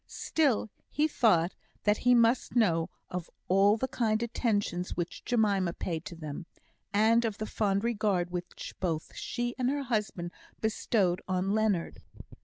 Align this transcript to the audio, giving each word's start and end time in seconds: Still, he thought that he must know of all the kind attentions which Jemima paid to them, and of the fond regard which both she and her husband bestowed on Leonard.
Still, 0.07 0.71
he 0.89 1.07
thought 1.07 1.53
that 1.83 1.97
he 1.99 2.15
must 2.15 2.55
know 2.55 2.89
of 3.11 3.29
all 3.47 3.77
the 3.77 3.87
kind 3.87 4.23
attentions 4.23 4.97
which 4.97 5.23
Jemima 5.23 5.73
paid 5.73 6.05
to 6.05 6.15
them, 6.15 6.47
and 6.91 7.23
of 7.23 7.37
the 7.37 7.45
fond 7.45 7.83
regard 7.83 8.31
which 8.31 8.73
both 8.79 9.15
she 9.15 9.53
and 9.59 9.69
her 9.69 9.83
husband 9.83 10.31
bestowed 10.59 11.21
on 11.27 11.51
Leonard. 11.51 12.01